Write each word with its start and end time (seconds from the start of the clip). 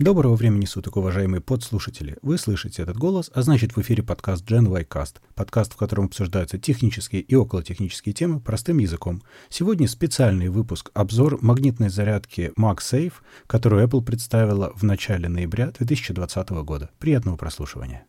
Доброго 0.00 0.34
времени 0.34 0.64
суток, 0.64 0.96
уважаемые 0.96 1.42
подслушатели. 1.42 2.16
Вы 2.22 2.38
слышите 2.38 2.80
этот 2.80 2.96
голос, 2.96 3.30
а 3.34 3.42
значит 3.42 3.76
в 3.76 3.80
эфире 3.82 4.02
подкаст 4.02 4.50
Gen 4.50 4.66
y 4.66 4.82
Cast, 4.84 5.16
подкаст, 5.34 5.74
в 5.74 5.76
котором 5.76 6.06
обсуждаются 6.06 6.56
технические 6.56 7.20
и 7.20 7.34
околотехнические 7.34 8.14
темы 8.14 8.40
простым 8.40 8.78
языком. 8.78 9.22
Сегодня 9.50 9.86
специальный 9.86 10.48
выпуск, 10.48 10.90
обзор 10.94 11.36
магнитной 11.42 11.90
зарядки 11.90 12.50
MagSafe, 12.58 13.12
которую 13.46 13.86
Apple 13.86 14.02
представила 14.02 14.72
в 14.74 14.84
начале 14.84 15.28
ноября 15.28 15.70
2020 15.78 16.48
года. 16.64 16.88
Приятного 16.98 17.36
прослушивания. 17.36 18.06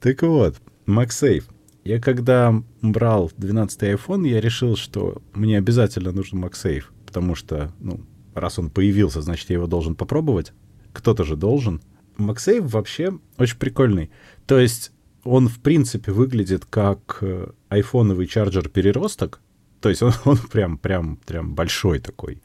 Так 0.00 0.22
вот, 0.22 0.56
MagSafe. 0.86 1.44
Я 1.86 2.00
когда 2.00 2.52
брал 2.82 3.30
12-й 3.38 3.94
iPhone, 3.94 4.26
я 4.26 4.40
решил, 4.40 4.74
что 4.74 5.22
мне 5.34 5.56
обязательно 5.56 6.10
нужен 6.10 6.44
MagSafe, 6.44 6.82
потому 7.06 7.36
что, 7.36 7.72
ну, 7.78 8.00
раз 8.34 8.58
он 8.58 8.70
появился, 8.70 9.22
значит, 9.22 9.50
я 9.50 9.54
его 9.54 9.68
должен 9.68 9.94
попробовать. 9.94 10.52
Кто-то 10.92 11.22
же 11.22 11.36
должен. 11.36 11.80
MagSafe 12.18 12.66
вообще 12.66 13.16
очень 13.38 13.58
прикольный. 13.58 14.10
То 14.46 14.58
есть 14.58 14.90
он, 15.22 15.46
в 15.48 15.60
принципе, 15.60 16.10
выглядит 16.10 16.64
как 16.64 17.18
э, 17.20 17.50
айфоновый 17.68 18.26
чарджер-переросток. 18.26 19.40
То 19.80 19.88
есть 19.88 20.02
он, 20.02 20.12
он 20.24 20.38
прям, 20.38 20.78
прям, 20.78 21.18
прям 21.18 21.54
большой 21.54 22.00
такой. 22.00 22.42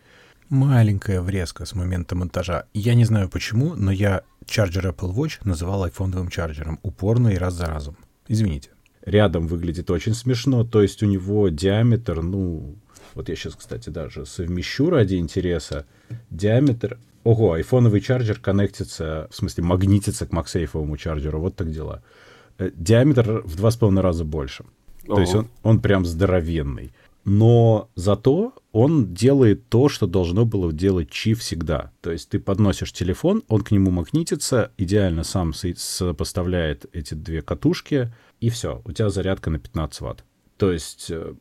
Маленькая 0.49 1.20
врезка 1.20 1.66
с 1.66 1.73
момента 1.73 2.16
монтажа. 2.16 2.66
Я 2.76 2.94
не 2.94 3.05
знаю 3.05 3.27
почему, 3.27 3.73
но 3.73 3.91
я 3.91 4.21
чарджер 4.46 4.90
Apple 4.90 5.16
Watch 5.16 5.40
называл 5.46 5.84
айфоновым 5.84 6.27
чарджером 6.27 6.80
упорно 6.84 7.30
и 7.30 7.38
раз 7.38 7.55
за 7.55 7.66
разом. 7.66 7.98
Извините 8.27 8.70
рядом 9.05 9.48
выглядит 9.48 9.90
очень 9.91 10.14
смешно. 10.14 10.64
То 10.64 10.82
есть 10.82 11.04
у 11.04 11.05
него 11.05 11.50
диаметр, 11.50 12.22
ну, 12.22 12.76
вот 13.14 13.30
я 13.30 13.36
сейчас, 13.36 13.55
кстати, 13.55 13.90
даже 13.90 14.26
совмещу 14.26 14.90
ради 14.90 15.16
интереса. 15.16 15.86
Диаметр... 16.30 17.00
Ого, 17.24 17.54
айфоновый 17.54 18.02
чарджер 18.02 18.40
коннектится, 18.40 19.27
в 19.29 19.35
смысле 19.35 19.63
магнитится 19.63 20.26
к 20.26 20.32
максейфовому 20.32 20.98
чарджеру. 20.98 21.40
Вот 21.40 21.55
так 21.55 21.70
дела. 21.70 22.02
Э, 22.57 22.72
диаметр 22.74 23.44
в 23.46 23.55
два 23.57 23.70
с 23.70 23.76
половиной 23.76 24.02
раза 24.02 24.24
больше. 24.24 24.66
Ого. 25.05 25.16
То 25.16 25.22
есть 25.22 25.35
он, 25.35 25.48
он 25.62 25.79
прям 25.82 26.04
здоровенный. 26.04 26.91
Но 27.24 27.90
зато 27.96 28.54
он 28.72 29.14
делает 29.14 29.70
то, 29.70 29.90
что 29.90 30.08
должно 30.08 30.46
было 30.46 30.72
делать 30.74 31.10
Чи 31.12 31.34
всегда. 31.34 31.91
То 32.02 32.12
есть 32.12 32.30
ты 32.30 32.40
подносишь 32.40 32.94
телефон, 32.94 33.44
он 33.48 33.62
к 33.62 33.72
нему 33.72 33.91
магнитится, 33.91 34.72
идеально 34.78 35.24
сам 35.24 35.54
сопоставляет 35.54 36.86
эти 36.94 37.13
две 37.13 37.41
катушки, 37.41 38.13
и 38.40 38.50
все, 38.50 38.82
у 38.86 38.91
тебя 38.91 39.10
зарядка 39.10 39.50
на 39.50 39.60
15 39.60 40.02
ватт. 40.02 40.24
То 40.58 40.72
есть 40.72 41.08
э, 41.10 41.36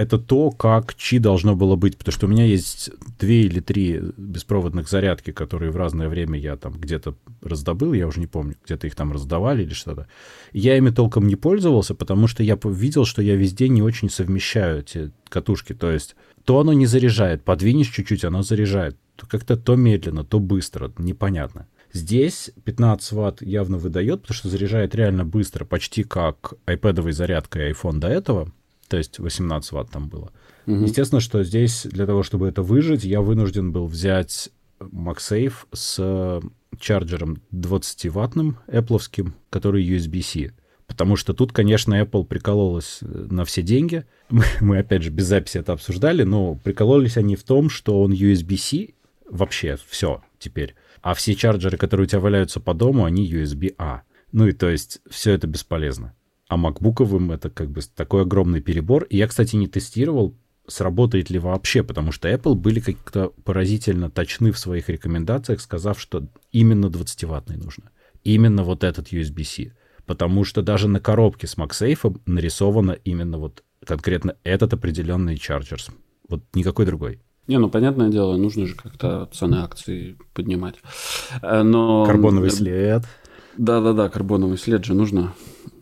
это 0.00 0.18
то, 0.18 0.50
как 0.50 0.94
Чи 0.94 1.18
должно 1.18 1.54
было 1.54 1.76
быть, 1.76 1.98
потому 1.98 2.12
что 2.12 2.26
у 2.26 2.30
меня 2.30 2.44
есть 2.44 2.90
две 3.18 3.42
или 3.42 3.60
три 3.60 4.00
беспроводных 4.16 4.88
зарядки, 4.88 5.30
которые 5.30 5.70
в 5.70 5.76
разное 5.76 6.08
время 6.08 6.38
я 6.38 6.56
там 6.56 6.72
где-то 6.72 7.16
раздобыл, 7.42 7.92
я 7.92 8.06
уже 8.06 8.18
не 8.18 8.26
помню, 8.26 8.56
где-то 8.64 8.86
их 8.86 8.94
там 8.94 9.12
раздавали 9.12 9.62
или 9.62 9.74
что-то. 9.74 10.08
Я 10.52 10.76
ими 10.78 10.88
толком 10.88 11.26
не 11.26 11.36
пользовался, 11.36 11.94
потому 11.94 12.28
что 12.28 12.42
я 12.42 12.58
видел, 12.64 13.04
что 13.04 13.20
я 13.20 13.36
везде 13.36 13.68
не 13.68 13.82
очень 13.82 14.08
совмещаю 14.08 14.80
эти 14.80 15.12
катушки, 15.28 15.74
то 15.74 15.90
есть 15.90 16.16
то 16.44 16.58
оно 16.58 16.72
не 16.72 16.86
заряжает, 16.86 17.44
подвинешь 17.44 17.88
чуть-чуть, 17.88 18.24
оно 18.24 18.42
заряжает, 18.42 18.96
как-то 19.28 19.58
то 19.58 19.76
медленно, 19.76 20.24
то 20.24 20.40
быстро, 20.40 20.90
непонятно. 20.96 21.66
Здесь 21.92 22.52
15 22.64 23.12
ватт 23.12 23.42
явно 23.42 23.76
выдает, 23.76 24.22
потому 24.22 24.34
что 24.34 24.48
заряжает 24.48 24.94
реально 24.94 25.24
быстро, 25.24 25.66
почти 25.66 26.04
как 26.04 26.54
iPad 26.66 27.12
зарядка 27.12 27.66
и 27.66 27.72
iPhone 27.72 27.98
до 27.98 28.08
этого. 28.08 28.50
То 28.90 28.96
есть 28.96 29.20
18 29.20 29.70
ватт 29.70 29.90
там 29.90 30.08
было. 30.08 30.32
Угу. 30.66 30.82
Естественно, 30.82 31.20
что 31.20 31.44
здесь 31.44 31.86
для 31.88 32.06
того, 32.06 32.24
чтобы 32.24 32.48
это 32.48 32.62
выжить, 32.62 33.04
я 33.04 33.20
вынужден 33.20 33.70
был 33.70 33.86
взять 33.86 34.50
MagSafe 34.80 35.54
с 35.72 36.42
чарджером 36.76 37.40
20-ваттным, 37.52 38.56
Apple, 38.66 39.32
который 39.48 39.88
USB-C. 39.88 40.52
Потому 40.88 41.14
что 41.14 41.34
тут, 41.34 41.52
конечно, 41.52 42.02
Apple 42.02 42.24
прикололась 42.24 42.98
на 43.02 43.44
все 43.44 43.62
деньги. 43.62 44.04
Мы, 44.28 44.42
мы, 44.60 44.78
опять 44.78 45.04
же, 45.04 45.10
без 45.10 45.26
записи 45.26 45.58
это 45.58 45.72
обсуждали, 45.72 46.24
но 46.24 46.56
прикололись 46.56 47.16
они 47.16 47.36
в 47.36 47.44
том, 47.44 47.70
что 47.70 48.02
он 48.02 48.12
USB-C 48.12 48.94
вообще 49.28 49.78
все 49.88 50.20
теперь. 50.40 50.74
А 51.00 51.14
все 51.14 51.36
чарджеры, 51.36 51.78
которые 51.78 52.06
у 52.06 52.08
тебя 52.08 52.20
валяются 52.20 52.58
по 52.58 52.74
дому, 52.74 53.04
они 53.04 53.30
USB-A. 53.30 54.02
Ну 54.32 54.48
и 54.48 54.52
то 54.52 54.68
есть 54.68 55.00
все 55.08 55.32
это 55.32 55.46
бесполезно. 55.46 56.12
А 56.50 56.56
макбуковым 56.56 57.30
это 57.30 57.48
как 57.48 57.70
бы 57.70 57.80
такой 57.94 58.22
огромный 58.22 58.60
перебор. 58.60 59.04
И 59.04 59.16
я, 59.16 59.28
кстати, 59.28 59.54
не 59.54 59.68
тестировал, 59.68 60.34
сработает 60.66 61.30
ли 61.30 61.38
вообще, 61.38 61.84
потому 61.84 62.10
что 62.10 62.28
Apple 62.28 62.56
были 62.56 62.80
как-то 62.80 63.28
поразительно 63.44 64.10
точны 64.10 64.50
в 64.50 64.58
своих 64.58 64.88
рекомендациях, 64.88 65.60
сказав, 65.60 66.00
что 66.00 66.26
именно 66.50 66.86
20-ваттный 66.86 67.56
нужно. 67.56 67.90
Именно 68.24 68.64
вот 68.64 68.82
этот 68.82 69.12
USB-C. 69.12 69.74
Потому 70.06 70.42
что 70.42 70.60
даже 70.60 70.88
на 70.88 70.98
коробке 70.98 71.46
с 71.46 71.56
MagSafe 71.56 72.20
нарисовано 72.26 72.98
именно 73.04 73.38
вот 73.38 73.62
конкретно 73.86 74.34
этот 74.42 74.74
определенный 74.74 75.36
чарджер. 75.36 75.80
Вот 76.28 76.42
никакой 76.52 76.84
другой. 76.84 77.20
Не, 77.46 77.58
ну, 77.58 77.70
понятное 77.70 78.08
дело, 78.08 78.36
нужно 78.36 78.66
же 78.66 78.74
как-то 78.74 79.30
цены 79.32 79.54
акций 79.54 80.16
поднимать. 80.34 80.74
Э, 81.42 81.62
но... 81.62 82.04
Карбоновый 82.06 82.50
след. 82.50 83.04
Да-да-да, 83.56 84.08
карбоновый 84.08 84.58
след 84.58 84.84
же 84.84 84.94
нужно 84.94 85.32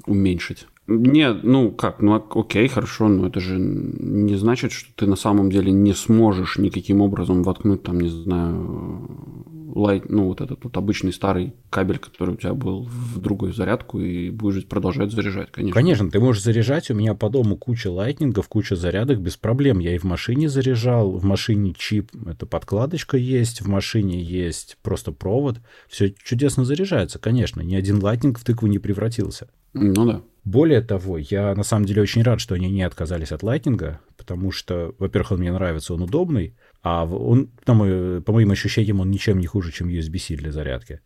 уменьшить. 0.09 0.67
Нет, 0.91 1.41
ну 1.43 1.71
как, 1.71 2.01
ну 2.01 2.15
окей, 2.15 2.67
хорошо, 2.67 3.09
но 3.09 3.29
это 3.29 3.41
же 3.41 3.59
не 3.59 4.37
значит, 4.37 4.73
что 4.73 4.91
ты 4.97 5.07
на 5.07 5.17
самом 5.17 5.51
деле 5.51 5.71
не 5.71 5.93
сможешь 5.93 6.57
никаким 6.57 7.03
образом 7.03 7.43
воткнуть 7.43 7.83
там, 7.83 8.01
не 8.01 8.09
знаю, 8.09 9.38
лайт, 9.75 10.09
ну 10.09 10.27
вот 10.27 10.41
этот 10.41 10.65
вот 10.65 10.77
обычный 10.77 11.13
старый 11.13 11.55
кабель, 11.71 11.99
который 11.99 12.35
у 12.35 12.37
тебя 12.37 12.55
был 12.55 12.85
в 12.85 13.19
другую 13.21 13.53
зарядку 13.53 14.01
и 14.01 14.31
будешь 14.31 14.67
продолжать 14.67 15.13
заряжать, 15.13 15.51
конечно. 15.51 15.75
Конечно, 15.75 16.11
ты 16.11 16.21
можешь 16.21 16.43
заряжать, 16.43 16.91
у 16.91 16.95
меня 16.95 17.15
по 17.15 17.29
дому 17.29 17.57
куча 17.57 17.91
лайтнингов, 17.91 18.49
куча 18.49 18.77
зарядок 18.77 19.21
без 19.21 19.37
проблем. 19.37 19.79
Я 19.79 19.95
и 19.95 19.99
в 19.99 20.05
машине 20.05 20.49
заряжал, 20.49 21.13
в 21.13 21.25
машине 21.25 21.75
чип, 21.77 22.11
это 22.27 22.47
подкладочка 22.47 23.17
есть, 23.17 23.61
в 23.61 23.69
машине 23.69 24.23
есть 24.23 24.79
просто 24.83 25.13
провод. 25.13 25.59
Все 25.89 26.11
чудесно 26.11 26.65
заряжается, 26.65 27.19
конечно, 27.19 27.61
ни 27.61 27.75
один 27.75 28.03
лайтнинг 28.03 28.39
в 28.39 28.45
тыкву 28.45 28.69
не 28.69 28.79
превратился. 28.79 29.49
Ну 29.75 30.07
да. 30.07 30.23
Более 30.45 30.81
того, 30.81 31.19
я 31.19 31.55
на 31.55 31.63
самом 31.63 31.85
деле 31.85 32.01
очень 32.01 32.23
рад, 32.23 32.41
что 32.41 32.55
они 32.55 32.71
не 32.71 32.83
отказались 32.83 33.33
от 33.33 33.43
лайтнинга, 33.43 34.01
потому 34.17 34.51
что, 34.51 34.95
во-первых, 34.99 35.33
он 35.33 35.41
мне 35.41 35.53
нравится, 35.53 35.93
он 35.93 36.03
удобный, 36.03 36.55
а 36.83 37.05
он, 37.05 37.49
по, 37.65 37.75
по 38.21 38.33
моим 38.33 38.51
ощущениям, 38.51 39.01
он 39.01 39.11
ничем 39.11 39.39
не 39.39 39.47
хуже, 39.47 39.73
чем 39.73 39.89
USB-C 39.89 40.37
для 40.37 40.53
зарядки. 40.53 41.01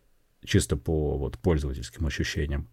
Чисто 0.45 0.77
по 0.77 1.17
вот, 1.17 1.39
пользовательским 1.39 2.07
ощущениям. 2.07 2.69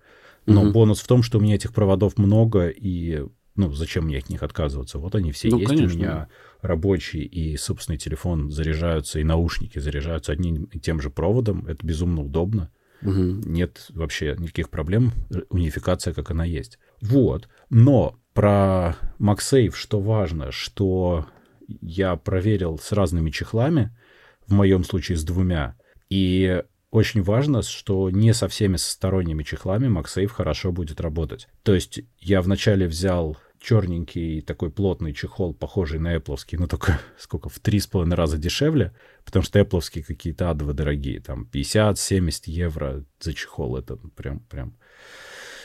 Но 0.46 0.64
угу. 0.64 0.72
бонус 0.72 1.02
в 1.02 1.08
том, 1.08 1.24
что 1.24 1.38
у 1.38 1.42
меня 1.42 1.56
этих 1.56 1.74
проводов 1.74 2.18
много, 2.18 2.68
и 2.68 3.26
ну, 3.56 3.72
зачем 3.74 4.06
мне 4.06 4.18
от 4.18 4.30
них 4.30 4.42
отказываться? 4.42 5.00
Вот 5.00 5.16
они 5.16 5.32
все 5.32 5.50
ну, 5.50 5.60
есть. 5.60 5.70
Конечно. 5.70 5.96
У 5.96 6.00
меня 6.00 6.28
рабочий 6.62 7.22
и 7.22 7.58
собственный 7.58 7.98
телефон 7.98 8.50
заряжаются, 8.50 9.20
и 9.20 9.24
наушники 9.24 9.80
заряжаются 9.80 10.32
одним 10.32 10.64
и 10.66 10.80
тем 10.80 11.02
же 11.02 11.10
проводом. 11.10 11.66
Это 11.68 11.86
безумно 11.86 12.22
удобно. 12.22 12.72
Угу. 13.02 13.12
Нет 13.12 13.88
вообще 13.90 14.36
никаких 14.38 14.70
проблем. 14.70 15.12
Унификация, 15.50 16.14
как 16.14 16.32
она 16.32 16.46
есть. 16.46 16.80
Вот. 17.02 17.48
Но 17.70 18.20
про 18.34 18.96
MagSafe, 19.20 19.74
что 19.74 20.00
важно, 20.00 20.52
что 20.52 21.28
я 21.82 22.16
проверил 22.16 22.78
с 22.78 22.92
разными 22.92 23.30
чехлами, 23.30 23.96
в 24.48 24.54
моем 24.54 24.84
случае 24.84 25.18
с 25.18 25.24
двумя, 25.24 25.76
и 26.10 26.64
очень 26.92 27.22
важно, 27.22 27.62
что 27.62 28.10
не 28.10 28.34
со 28.34 28.48
всеми 28.48 28.78
сторонними 28.78 29.44
чехлами 29.44 29.88
MagSafe 29.88 30.28
хорошо 30.28 30.72
будет 30.72 31.00
работать. 31.02 31.48
То 31.64 31.76
есть 31.76 32.02
я 32.18 32.42
вначале 32.42 32.88
взял 32.88 33.38
черненький 33.60 34.42
такой 34.42 34.72
плотный 34.72 35.14
чехол, 35.14 35.54
похожий 35.54 36.00
на 36.00 36.16
Apple, 36.16 36.38
но 36.54 36.68
только 36.68 37.00
сколько, 37.20 37.50
в 37.50 37.60
три 37.60 37.80
с 37.80 37.88
половиной 37.88 38.16
раза 38.16 38.38
дешевле, 38.38 38.94
потому 39.24 39.44
что 39.44 39.60
Apple 39.60 40.02
какие-то 40.02 40.50
адово 40.50 40.74
дорогие, 40.74 41.20
там 41.20 41.48
50-70 41.52 42.44
евро 42.46 43.06
за 43.20 43.34
чехол, 43.34 43.78
это 43.78 43.98
прям, 44.16 44.40
прям 44.40 44.78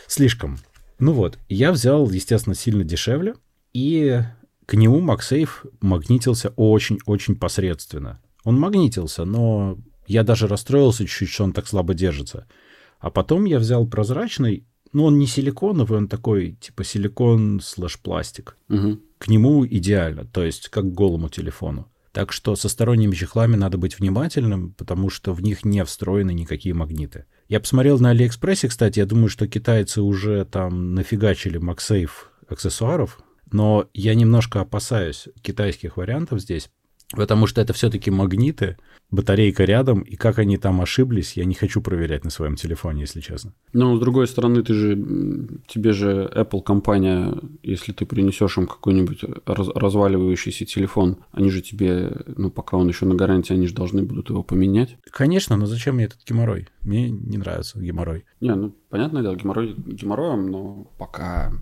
слишком. 0.06 0.58
Ну 0.98 1.12
вот, 1.12 1.38
я 1.48 1.72
взял, 1.72 2.10
естественно, 2.10 2.54
сильно 2.54 2.84
дешевле, 2.84 3.34
и 3.72 4.20
к 4.66 4.74
нему 4.74 5.00
MagSafe 5.00 5.70
магнитился 5.80 6.50
очень-очень 6.56 7.36
посредственно. 7.36 8.20
Он 8.44 8.58
магнитился, 8.58 9.24
но 9.24 9.78
я 10.06 10.22
даже 10.22 10.46
расстроился 10.46 11.06
чуть-чуть, 11.06 11.30
что 11.30 11.44
он 11.44 11.52
так 11.52 11.66
слабо 11.66 11.94
держится. 11.94 12.46
А 12.98 13.10
потом 13.10 13.44
я 13.44 13.58
взял 13.58 13.86
прозрачный, 13.86 14.66
ну, 14.92 15.04
он 15.04 15.18
не 15.18 15.26
силиконовый, 15.26 15.98
он 15.98 16.08
такой, 16.08 16.52
типа 16.52 16.84
силикон 16.84 17.60
слэш 17.60 17.98
пластик. 17.98 18.56
Угу. 18.68 19.00
К 19.18 19.28
нему 19.28 19.66
идеально, 19.66 20.24
то 20.24 20.44
есть 20.44 20.68
как 20.68 20.84
к 20.84 20.94
голому 20.94 21.28
телефону. 21.28 21.90
Так 22.12 22.32
что 22.32 22.54
со 22.54 22.68
сторонними 22.68 23.12
чехлами 23.12 23.56
надо 23.56 23.76
быть 23.76 23.98
внимательным, 23.98 24.72
потому 24.74 25.10
что 25.10 25.32
в 25.32 25.42
них 25.42 25.64
не 25.64 25.84
встроены 25.84 26.32
никакие 26.32 26.72
магниты. 26.72 27.24
Я 27.48 27.58
посмотрел 27.58 27.98
на 27.98 28.10
Алиэкспрессе, 28.10 28.68
кстати, 28.68 29.00
я 29.00 29.06
думаю, 29.06 29.28
что 29.28 29.48
китайцы 29.48 30.00
уже 30.00 30.44
там 30.44 30.94
нафигачили 30.94 31.60
MagSafe 31.60 32.10
аксессуаров, 32.48 33.18
Но 33.54 33.86
я 33.94 34.16
немножко 34.16 34.62
опасаюсь 34.62 35.28
китайских 35.40 35.96
вариантов 35.96 36.40
здесь, 36.40 36.70
потому 37.12 37.46
что 37.46 37.60
это 37.60 37.72
все-таки 37.72 38.10
магниты, 38.10 38.78
батарейка 39.12 39.62
рядом, 39.62 40.00
и 40.00 40.16
как 40.16 40.40
они 40.40 40.56
там 40.56 40.80
ошиблись, 40.80 41.36
я 41.36 41.44
не 41.44 41.54
хочу 41.54 41.80
проверять 41.80 42.24
на 42.24 42.30
своем 42.30 42.56
телефоне, 42.56 43.02
если 43.02 43.20
честно. 43.20 43.52
Но, 43.72 43.96
с 43.96 44.00
другой 44.00 44.26
стороны, 44.26 44.64
ты 44.64 44.74
же, 44.74 44.96
тебе 45.68 45.92
же 45.92 46.28
Apple 46.34 46.64
компания, 46.64 47.32
если 47.62 47.92
ты 47.92 48.06
принесешь 48.06 48.58
им 48.58 48.66
какой-нибудь 48.66 49.20
раз, 49.46 49.68
разваливающийся 49.68 50.64
телефон, 50.64 51.18
они 51.30 51.50
же 51.50 51.62
тебе, 51.62 52.10
ну, 52.36 52.50
пока 52.50 52.76
он 52.76 52.88
еще 52.88 53.06
на 53.06 53.14
гарантии, 53.14 53.54
они 53.54 53.68
же 53.68 53.74
должны 53.74 54.02
будут 54.02 54.30
его 54.30 54.42
поменять. 54.42 54.96
Конечно, 55.12 55.56
но 55.56 55.66
зачем 55.66 55.94
мне 55.94 56.06
этот 56.06 56.24
геморрой? 56.28 56.66
Мне 56.80 57.08
не 57.08 57.38
нравится 57.38 57.78
геморрой. 57.78 58.24
Не, 58.40 58.56
ну, 58.56 58.74
понятное 58.90 59.22
дело, 59.22 59.36
геморрой 59.36 59.76
геморроем, 59.76 60.50
но 60.50 60.90
пока 60.98 61.52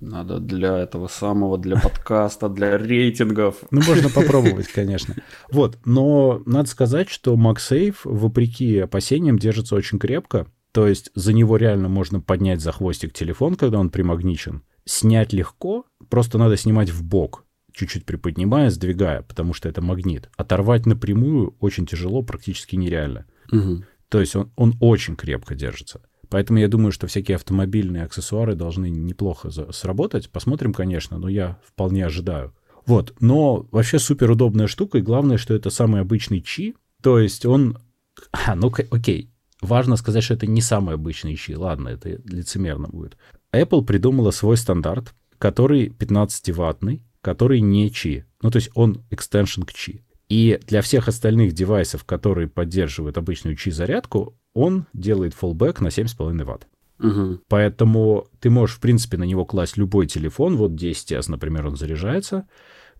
надо 0.00 0.38
для 0.38 0.78
этого 0.78 1.08
самого, 1.08 1.58
для 1.58 1.76
подкаста, 1.76 2.48
для 2.48 2.78
рейтингов. 2.78 3.56
Ну, 3.70 3.80
можно 3.86 4.08
попробовать, 4.08 4.68
конечно. 4.68 5.14
Вот, 5.50 5.78
но 5.84 6.42
надо 6.46 6.68
сказать, 6.68 7.08
что 7.08 7.34
MagSafe, 7.34 7.96
вопреки 8.04 8.78
опасениям, 8.78 9.38
держится 9.38 9.74
очень 9.74 9.98
крепко. 9.98 10.46
То 10.72 10.86
есть 10.86 11.10
за 11.14 11.32
него 11.32 11.56
реально 11.56 11.88
можно 11.88 12.20
поднять 12.20 12.60
за 12.60 12.72
хвостик 12.72 13.12
телефон, 13.12 13.56
когда 13.56 13.78
он 13.78 13.90
примагничен. 13.90 14.62
Снять 14.84 15.32
легко, 15.32 15.84
просто 16.08 16.38
надо 16.38 16.56
снимать 16.56 16.90
в 16.90 17.04
бок, 17.04 17.44
чуть-чуть 17.72 18.06
приподнимая, 18.06 18.70
сдвигая, 18.70 19.22
потому 19.22 19.52
что 19.52 19.68
это 19.68 19.82
магнит. 19.82 20.30
Оторвать 20.36 20.86
напрямую 20.86 21.56
очень 21.60 21.86
тяжело, 21.86 22.22
практически 22.22 22.76
нереально. 22.76 23.26
Угу. 23.52 23.84
То 24.08 24.20
есть 24.20 24.36
он, 24.36 24.52
он 24.56 24.74
очень 24.80 25.16
крепко 25.16 25.54
держится. 25.54 26.02
Поэтому 26.30 26.60
я 26.60 26.68
думаю, 26.68 26.92
что 26.92 27.06
всякие 27.06 27.34
автомобильные 27.34 28.04
аксессуары 28.04 28.54
должны 28.54 28.88
неплохо 28.88 29.50
сработать. 29.72 30.30
Посмотрим, 30.30 30.72
конечно, 30.72 31.18
но 31.18 31.28
я 31.28 31.58
вполне 31.66 32.06
ожидаю. 32.06 32.54
Вот, 32.86 33.14
но 33.20 33.66
вообще 33.70 33.98
супер 33.98 34.30
удобная 34.30 34.68
штука, 34.68 34.98
и 34.98 35.02
главное, 35.02 35.36
что 35.36 35.54
это 35.54 35.70
самый 35.70 36.00
обычный 36.00 36.40
чи, 36.40 36.74
то 37.02 37.18
есть 37.18 37.44
он... 37.44 37.78
А, 38.32 38.54
ну 38.54 38.72
окей, 38.90 39.30
важно 39.60 39.96
сказать, 39.96 40.22
что 40.22 40.34
это 40.34 40.46
не 40.46 40.60
самый 40.60 40.94
обычный 40.94 41.36
чи, 41.36 41.56
ладно, 41.56 41.88
это 41.88 42.20
лицемерно 42.24 42.88
будет. 42.88 43.16
Apple 43.52 43.84
придумала 43.84 44.30
свой 44.30 44.56
стандарт, 44.56 45.14
который 45.38 45.88
15-ваттный, 45.88 47.02
который 47.22 47.60
не 47.60 47.90
чи. 47.90 48.24
Ну, 48.42 48.50
то 48.50 48.56
есть 48.56 48.70
он 48.74 49.04
экстеншн 49.10 49.62
к 49.62 49.72
чи. 49.72 50.04
И 50.30 50.60
для 50.66 50.80
всех 50.80 51.08
остальных 51.08 51.52
девайсов, 51.52 52.04
которые 52.04 52.48
поддерживают 52.48 53.18
обычную 53.18 53.56
чи-зарядку, 53.56 54.38
он 54.54 54.86
делает 54.94 55.34
fallback 55.38 55.82
на 55.82 55.88
7,5 55.88 56.44
Вт. 56.44 56.66
Угу. 57.00 57.40
Поэтому 57.48 58.28
ты 58.38 58.48
можешь, 58.48 58.76
в 58.76 58.80
принципе, 58.80 59.16
на 59.16 59.24
него 59.24 59.44
класть 59.44 59.76
любой 59.76 60.06
телефон. 60.06 60.56
Вот 60.56 60.72
10S, 60.72 61.24
например, 61.28 61.66
он 61.66 61.76
заряжается. 61.76 62.46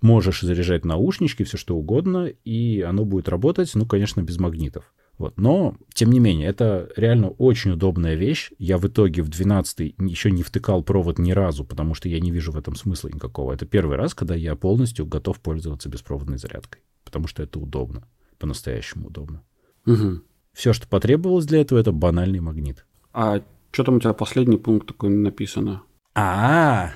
Можешь 0.03 0.41
заряжать 0.41 0.85
наушнички, 0.85 1.45
все 1.45 1.57
что 1.57 1.77
угодно, 1.77 2.27
и 2.27 2.81
оно 2.81 3.05
будет 3.05 3.29
работать, 3.29 3.71
ну, 3.75 3.87
конечно, 3.87 4.23
без 4.23 4.39
магнитов. 4.39 4.93
Вот. 5.21 5.39
Но, 5.39 5.77
тем 5.93 6.11
не 6.13 6.19
менее, 6.19 6.49
это 6.49 6.89
реально 6.97 7.29
очень 7.29 7.73
удобная 7.73 8.15
вещь. 8.15 8.53
Я 8.59 8.79
в 8.79 8.87
итоге 8.87 9.21
в 9.21 9.29
12 9.29 9.95
еще 9.99 10.31
не 10.31 10.43
втыкал 10.43 10.83
провод 10.83 11.19
ни 11.19 11.33
разу, 11.33 11.63
потому 11.63 11.93
что 11.93 12.09
я 12.09 12.21
не 12.21 12.31
вижу 12.31 12.53
в 12.53 12.57
этом 12.57 12.75
смысла 12.75 13.09
никакого. 13.09 13.53
Это 13.53 13.67
первый 13.67 13.99
раз, 13.99 14.15
когда 14.15 14.35
я 14.35 14.57
полностью 14.57 15.05
готов 15.05 15.39
пользоваться 15.41 15.91
беспроводной 15.91 16.39
зарядкой, 16.39 16.81
потому 17.05 17.27
что 17.27 17.43
это 17.43 17.59
удобно, 17.59 18.09
по-настоящему 18.39 19.09
удобно. 19.09 19.43
Угу. 19.85 20.23
Все, 20.55 20.73
что 20.73 20.89
потребовалось 20.89 21.45
для 21.45 21.61
этого, 21.61 21.79
это 21.79 21.93
банальный 21.93 22.41
магнит. 22.41 22.87
А 23.13 23.43
что 23.73 23.85
там 23.85 23.97
у 23.97 24.01
тебя 24.01 24.15
последний 24.15 24.57
пункт 24.57 24.89
такой 24.89 25.11
написано? 25.11 25.83
А, 26.15 26.93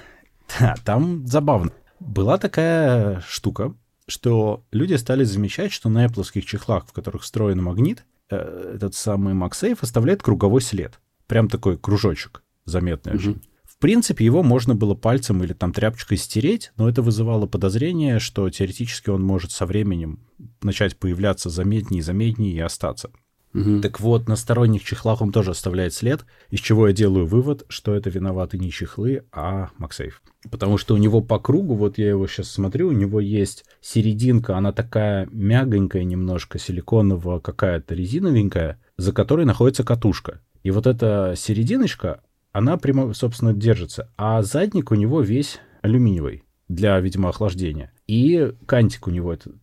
-а, 0.49 0.75
там 0.83 1.27
забавно. 1.27 1.73
Была 2.01 2.39
такая 2.39 3.23
штука, 3.29 3.75
что 4.07 4.65
люди 4.73 4.95
стали 4.95 5.25
замечать, 5.25 5.73
что 5.73 5.91
на 5.91 6.07
Apple 6.07 6.41
чехлах, 6.41 6.87
в 6.87 6.93
которых 6.95 7.23
встроен 7.23 7.63
магнит, 7.63 8.05
э, 8.31 8.73
этот 8.77 8.95
самый 8.95 9.35
MagSafe 9.35 9.79
оставляет 9.81 10.23
круговой 10.23 10.61
след. 10.61 11.01
Прям 11.27 11.49
такой 11.49 11.79
кружочек, 11.79 12.43
заметный 12.65 13.13
угу. 13.13 13.19
очень. 13.19 13.43
В 13.65 13.79
принципе, 13.79 14.25
его 14.25 14.43
можно 14.43 14.75
было 14.75 14.95
пальцем 14.95 15.43
или 15.43 15.53
там 15.53 15.73
тряпочкой 15.73 16.17
стереть, 16.17 16.73
но 16.77 16.89
это 16.89 17.03
вызывало 17.03 17.47
подозрение, 17.47 18.19
что 18.19 18.49
теоретически 18.49 19.11
он 19.11 19.23
может 19.23 19.51
со 19.51 19.67
временем 19.67 20.21
начать 20.63 20.97
появляться 20.97 21.51
заметнее 21.51 21.99
и 21.99 22.03
заметнее 22.03 22.55
и 22.55 22.61
остаться. 22.61 23.11
Угу. 23.55 23.81
Так 23.81 24.01
вот, 24.01 24.29
на 24.29 24.37
сторонних 24.37 24.83
чехлах 24.83 25.23
он 25.23 25.31
тоже 25.31 25.53
оставляет 25.53 25.95
след, 25.95 26.25
из 26.51 26.61
чего 26.61 26.89
я 26.89 26.93
делаю 26.93 27.27
вывод, 27.27 27.65
что 27.69 27.95
это 27.95 28.11
виноваты 28.11 28.59
не 28.59 28.71
чехлы, 28.71 29.25
а 29.33 29.71
MagSafe. 29.79 30.15
Потому 30.51 30.77
что 30.77 30.95
у 30.95 30.99
него 30.99 31.21
по 31.21 31.39
кругу, 31.39 31.75
вот 31.75 31.97
я 31.97 32.09
его 32.09 32.27
сейчас 32.27 32.51
смотрю, 32.51 32.89
у 32.89 32.93
него 32.93 33.21
есть 33.21 33.65
серединка, 33.81 34.57
она 34.57 34.73
такая 34.73 35.29
мягонькая 35.31 36.05
немножко, 36.05 36.59
силиконовая 36.59 37.39
какая-то 37.39 37.95
резиновенькая, 37.95 38.81
за 38.97 39.13
которой 39.13 39.47
находится 39.47 39.85
катушка. 39.85 40.41
И 40.65 40.71
вот 40.71 40.87
эта 40.87 41.35
серединочка, 41.37 42.23
она 42.53 42.77
прямо, 42.77 43.15
собственно, 43.15 43.53
держится. 43.53 44.11
А 44.17 44.43
задник 44.43 44.91
у 44.91 44.95
него 44.97 45.21
весь 45.21 45.61
алюминиевый 45.83 46.45
для, 46.69 46.99
видимо, 46.99 47.29
охлаждения. 47.29 47.93
И 48.07 48.53
кантик 48.67 49.07
у 49.07 49.11
него 49.11 49.33
этот 49.33 49.55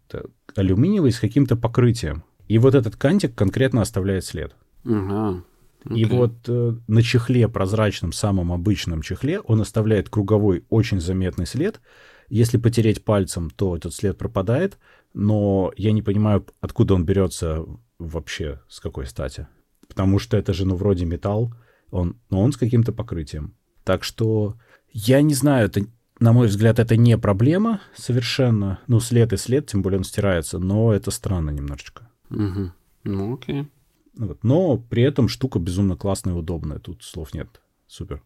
алюминиевый 0.56 1.12
с 1.12 1.20
каким-то 1.20 1.56
покрытием. 1.56 2.24
И 2.52 2.58
вот 2.58 2.76
этот 2.76 2.98
кантик 2.98 3.34
конкретно 3.34 3.82
оставляет 3.82 4.26
след. 4.26 4.54
Ага. 4.84 5.42
Okay. 5.86 5.98
И 5.98 6.04
вот 6.04 6.34
э, 6.50 6.74
на 6.86 7.02
чехле 7.02 7.48
прозрачном, 7.48 8.12
самом 8.12 8.52
обычном 8.52 9.02
чехле, 9.02 9.40
он 9.40 9.62
оставляет 9.62 10.10
круговой 10.10 10.66
очень 10.68 11.00
заметный 11.00 11.46
след. 11.46 11.80
Если 12.28 12.58
потереть 12.58 13.06
пальцем, 13.06 13.52
то 13.52 13.78
этот 13.78 13.94
след 13.94 14.18
пропадает, 14.18 14.80
но 15.14 15.72
я 15.78 15.94
не 15.94 16.02
понимаю, 16.02 16.46
откуда 16.60 16.94
он 16.94 17.06
берется 17.06 17.66
вообще, 18.00 18.60
с 18.68 18.82
какой 18.82 19.06
стати. 19.06 19.48
Потому 19.88 20.20
что 20.20 20.36
это 20.36 20.52
же, 20.52 20.68
ну, 20.68 20.76
вроде 20.76 21.06
металл, 21.06 21.54
он, 21.90 22.18
но 22.30 22.42
он 22.42 22.52
с 22.52 22.58
каким-то 22.58 22.92
покрытием. 22.92 23.56
Так 23.86 24.04
что 24.04 24.58
я 24.92 25.22
не 25.22 25.36
знаю, 25.36 25.68
это, 25.68 25.86
на 26.20 26.34
мой 26.34 26.48
взгляд, 26.48 26.80
это 26.80 26.98
не 26.98 27.18
проблема 27.18 27.80
совершенно. 27.96 28.82
Ну, 28.88 29.00
след 29.00 29.32
и 29.32 29.38
след, 29.38 29.68
тем 29.68 29.82
более 29.82 30.00
он 30.00 30.04
стирается, 30.04 30.60
но 30.60 30.94
это 30.94 31.12
странно 31.12 31.52
немножечко. 31.52 32.11
Угу. 32.32 32.72
Ну, 33.04 33.34
окей. 33.34 33.68
Вот. 34.16 34.44
Но 34.44 34.78
при 34.78 35.04
этом 35.04 35.28
штука 35.28 35.60
безумно 35.60 35.96
классная 35.96 36.34
и 36.34 36.38
удобная. 36.38 36.80
Тут 36.80 37.04
слов 37.04 37.34
нет. 37.34 37.62
Супер. 37.88 38.22